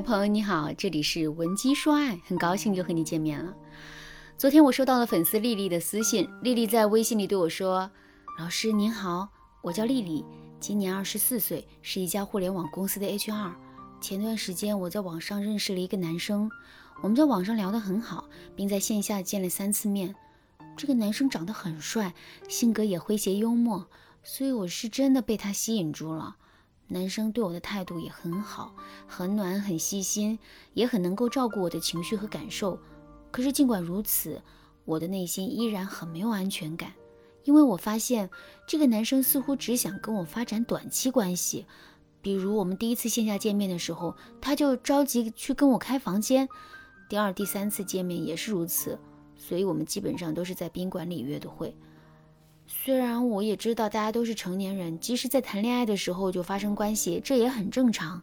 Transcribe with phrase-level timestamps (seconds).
[0.00, 3.52] 朋友你好，这里是文姬说爱，很高兴又和你见面了。
[4.36, 7.90] 昨天我收到了粉丝丽丽的私信，丽丽在微信里对我说
[8.38, 9.28] ：“老师您好，
[9.60, 10.24] 我叫丽丽，
[10.60, 13.52] 今年二十四岁，是一家互联网公司的 HR。
[14.00, 16.48] 前段时间我在网上认识了一个男生，
[17.02, 20.14] 我们在网上聊得很好，并在线下见了三次面。
[20.76, 22.14] 这个男生长得很帅，
[22.48, 23.88] 性格也诙谐幽默，
[24.22, 26.36] 所以我是真的被他吸引住了。”
[26.88, 28.74] 男生对我的态度也很好，
[29.06, 30.38] 很暖，很细心，
[30.72, 32.78] 也很能够照顾我的情绪和感受。
[33.30, 34.40] 可是尽管如此，
[34.86, 36.92] 我的内心依然很没有安全感，
[37.44, 38.30] 因为我发现
[38.66, 41.66] 这个男生似乎只想跟我发展短期关系。
[42.22, 46.46] 比如我们第一次线下见面的时候，他就着急去跟我开房间；
[47.08, 48.98] 第二、第三次见面也是如此，
[49.36, 51.76] 所以我们基本上都是在宾馆里约的会。
[52.70, 58.22] 虽然我也知道大家都是成年人，即使在谈恋爱的时候就发生关系，这也很正常。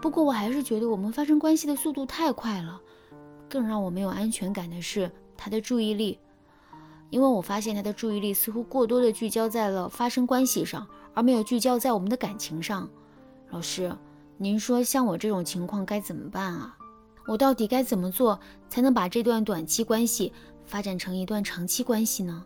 [0.00, 2.80] 不过我还是觉得我们发生关系的速度太快了。
[3.48, 6.16] 更让我没有安全感的是他的注意力，
[7.10, 12.88] 因为我发现他的注意力似乎过多的聚焦在了发生关系上，而没有聚焦在我们的感情上。
[13.50, 13.92] 老师，
[14.36, 16.76] 您说像我这种情况该怎么办啊？
[17.26, 18.38] 我到底该怎么做
[18.68, 20.32] 才能把这段短期关系
[20.64, 22.44] 发展成一段长期关系呢？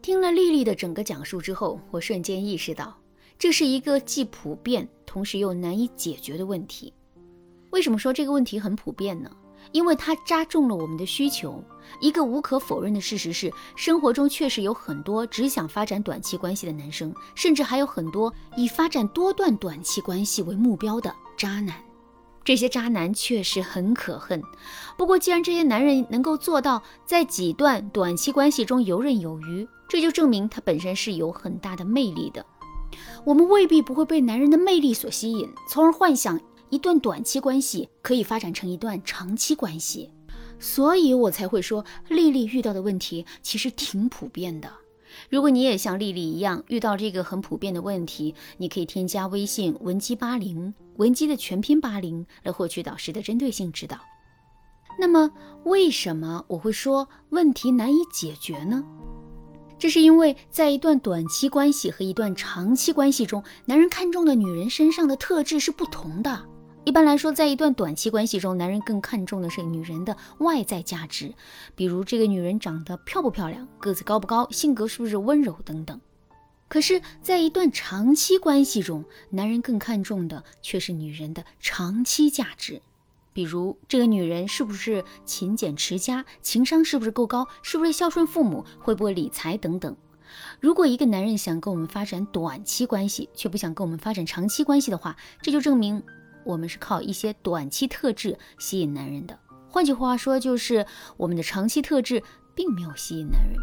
[0.00, 2.96] 听了丽丽的整个讲述之后，我瞬间意识到，
[3.38, 6.92] 这是一个既普遍，同时又难以解决的问题。
[7.70, 9.30] 为什么说这个问题很普遍呢？
[9.72, 11.62] 因为它扎中了我们的需求。
[12.00, 21.74] 一个无可否认的事实是，生活中确实有很多只想发展短期关系的男生，甚至还有很多以发展多段短期关系为目标的渣男。
[22.44, 24.42] 这些渣男确实很可恨，
[24.96, 32.44] 不过既然这些男人能够做到在几段短期关系中游刃有余，这就证明他本身是有很大的魅力的。
[33.24, 40.10] 我们未必不会被男人的魅力所吸引，从而幻想一段短期关系可以发展成一段长期关系。
[40.60, 44.70] 所以我才会说，丽丽遇到的问题其实挺普遍的。
[45.30, 53.98] 如果你也像丽丽一样遇到这个很普遍的问题，你可以添加微信文姬八零，文姬的全拼八零，来获取导师的针对性指导。
[54.98, 55.30] 那么，
[55.64, 58.84] 为什么我会说问题难以解决呢？
[59.78, 66.44] 这是因为在一段短期关系和一段长期关系中，男人看中的女人身上的特质是不同的。
[66.84, 71.32] 一般来说，在一段短期关系中，男人更看重的是女人的外在价值，
[71.76, 76.00] 比如这个女人长得漂不漂亮、个子高不高、性格是不是温柔等等。
[76.66, 82.82] 可是，在一段长期关系中，男人更看重的却是女人的长期价值，
[83.38, 89.96] 比如这个女人是不是勤俭持家、情商是不是够高、是不是孝顺父母、会不会理财等等。
[90.58, 96.02] 如果一个男人想跟我们发展短期关系，却不想跟我们发展长期关系的话，这就证明。
[96.44, 99.38] 我们是靠一些短期特质吸引男人的，
[99.68, 100.84] 换句话说，就是
[101.16, 102.20] 我们的长期特质
[102.56, 103.56] 并没有吸引男人。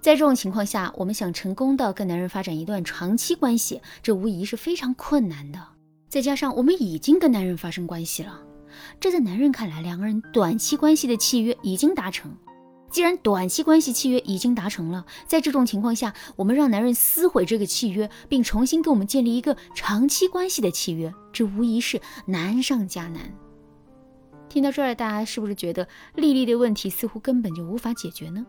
[0.00, 5.64] 在这种情况下，我们想成功的跟男人发展一段长期关系，这无疑是非常困难的。
[6.08, 8.42] 再加上我们已经跟男人发生关系了，
[8.98, 12.34] 这在男人看来，两个人短期关系的契约已经达成。
[12.90, 23.32] 既然短期关系契约已经达成了，在这种情况下，我们让男人撕毁这个契约，并重新跟我们建立一个长期关系的契约，这无疑是难上加难。
[24.48, 28.44] 听到这儿，大家是不是觉得丽丽的问题似乎根本就无法解决呢？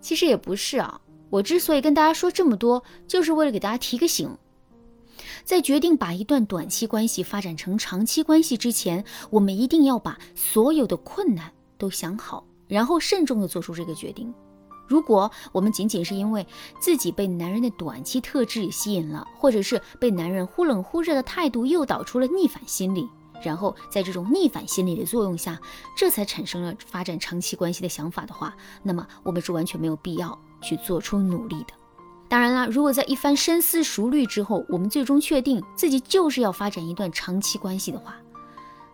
[0.00, 4.38] 其实也不是啊，我之所以跟大家说这么多，就是为了给大家提个醒，
[5.44, 12.44] 在决定把一段短期关系发展成长期关系之前，我们一定要把所有的困难都想好。
[12.66, 14.32] 然后慎重地做出这个决定。
[14.88, 16.46] 如果我们仅仅是因为
[16.80, 23.06] 自己被男人的短期特质吸引了，或者是被男人忽冷忽热的态度诱导出了逆反心理，
[23.42, 25.60] 然后在这种逆反心理的作用下，
[25.94, 31.83] 这才产生了发展长期关系的想法的话，那么我们是完全没有必要去做出努力的。
[32.28, 38.16] 当然啦，如果在一番深思熟虑之后，我们最终确定自己就是要发展一段长期关系的话，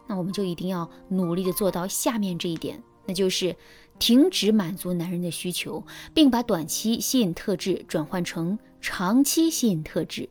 [0.06, 2.82] 那我们就一定要努力的做到下面这一点。
[3.06, 3.56] 那就是
[3.98, 5.82] 停止满足男人的需求，
[6.12, 10.28] 并把短期吸引特质转换成长期吸引特质。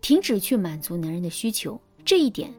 [0.00, 2.52] 停止去满足男人的需求，这一点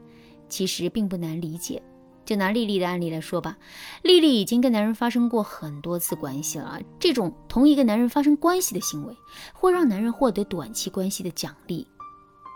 [0.48, 1.82] 其实并不难理解。
[2.26, 3.56] 就拿丽丽的案例来说吧，
[4.02, 6.82] 丽丽已经跟男人发生过很多次关系了。
[7.00, 9.16] 这种同一个男人发生关系的行为，
[9.54, 11.88] 会让男人获得短期关系的奖励。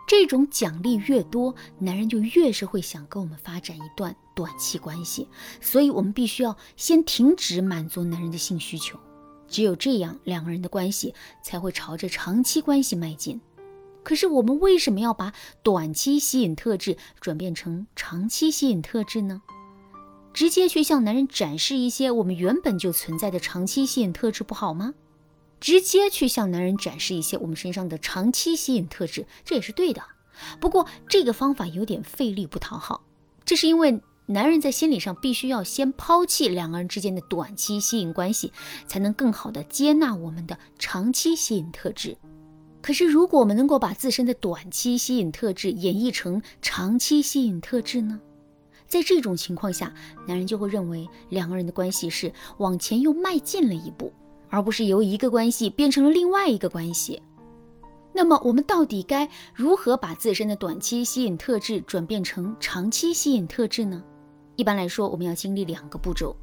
[0.07, 5.27] 这种奖励越多，男人就越是会想跟我们发展一段短期关系，
[5.61, 8.97] 所以我们必须要先停止满足男人的性需求，
[9.47, 11.13] 只有这样，两个人的关系
[11.43, 13.39] 才会朝着长期关系迈进。
[14.01, 15.31] 可是我们为什么要把
[15.61, 19.43] 短期吸引特质转变成长期吸引特质呢？
[20.33, 24.93] 直接去向男人展示一些我们原本就存在的长期吸引特质不好吗？
[25.59, 30.01] 直接去向男人展示一些我们身上的长期吸引特质，这也是对的。
[30.61, 33.03] 不过这个方法有点费力不讨好，
[33.43, 38.53] 这是因为男人在心理上必须要先抛弃两个人之间的短期吸引关系，
[38.87, 42.15] 才能更好的接纳我们的长期吸引特质。
[42.81, 48.21] 可是如果我们能够把自身的短期吸引特质演绎成长期吸引特质呢？
[48.89, 49.93] 在这种情况下，
[50.27, 54.11] 男人就会认为两个人的关系是往前又迈进了一步，
[54.49, 57.21] 而不是由一个关系变成了另外一个关系。
[58.11, 64.03] 那么，我们到底该如何把自身的短期吸引特质转变成长期吸引特质呢？
[64.55, 66.35] 一般来说，我们要经历两个步骤。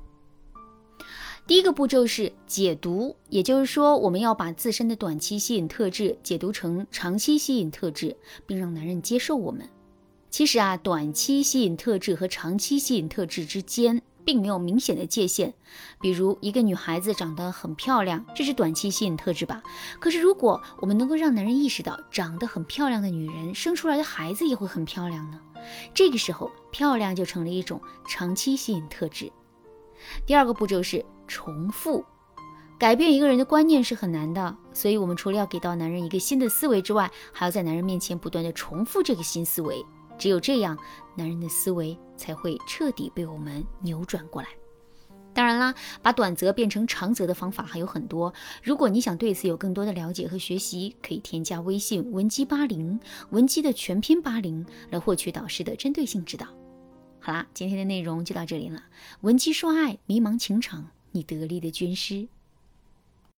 [1.48, 8.16] 第一个步骤是解读，也就是说，我们要把自身的短期吸引特质解读成长期吸引特质，
[8.46, 9.68] 并让男人接受我们。
[10.30, 15.54] 其实啊，短期吸引特质和长期吸引特质之间并没有明显的界限。
[16.00, 19.62] 比如，一个女孩子长得很漂亮，这是短期吸引特质吧？
[19.98, 25.40] 可是，如果我们能够让男人意识到，长得很漂亮的女人生出来的孩子也会很漂亮呢？
[25.94, 29.32] 这个时候，漂亮就成了一种长期吸引特质。
[30.26, 32.04] 第二个步骤是重复。
[32.78, 39.82] 改变一个人的观念是很难的，所以我们除了要给到男人一个新的思维之外，还要在男人面前不断的重复这个新思维。
[40.18, 40.76] 只有这样，
[41.16, 44.48] 男人的思维才会彻底被我们扭转过来。
[45.32, 48.32] 当然啦，把短则变成长则的方法还有很多。
[48.62, 52.98] 如果你想对此有更多的了解和学习，可以添加微信文姬八零，
[53.28, 56.46] 文姬的全拼八零，来获取导师的针对性指导。
[57.20, 58.82] 好啦，今天的内容就到这里了。
[59.20, 62.28] 文姬说爱，迷茫情场，你得力的军师。